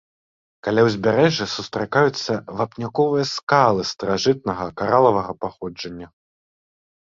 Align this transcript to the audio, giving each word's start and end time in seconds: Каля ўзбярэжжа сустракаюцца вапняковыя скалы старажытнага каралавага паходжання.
Каля 0.67 0.81
ўзбярэжжа 0.87 1.45
сустракаюцца 1.55 2.33
вапняковыя 2.63 3.25
скалы 3.35 3.81
старажытнага 3.93 4.65
каралавага 4.83 5.39
паходжання. 5.45 6.07